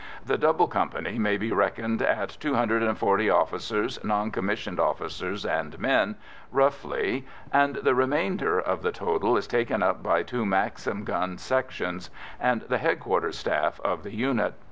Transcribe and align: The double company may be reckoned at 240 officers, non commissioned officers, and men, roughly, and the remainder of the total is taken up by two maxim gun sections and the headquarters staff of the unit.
The 0.25 0.35
double 0.39 0.67
company 0.67 1.19
may 1.19 1.37
be 1.37 1.51
reckoned 1.51 2.01
at 2.01 2.35
240 2.39 3.29
officers, 3.29 3.99
non 4.03 4.31
commissioned 4.31 4.79
officers, 4.79 5.45
and 5.45 5.77
men, 5.77 6.15
roughly, 6.51 7.27
and 7.53 7.75
the 7.75 7.93
remainder 7.93 8.59
of 8.59 8.81
the 8.81 8.91
total 8.91 9.37
is 9.37 9.45
taken 9.45 9.83
up 9.83 10.01
by 10.01 10.23
two 10.23 10.43
maxim 10.43 11.03
gun 11.03 11.37
sections 11.37 12.09
and 12.39 12.61
the 12.63 12.79
headquarters 12.79 13.37
staff 13.37 13.79
of 13.81 14.01
the 14.01 14.15
unit. 14.15 14.55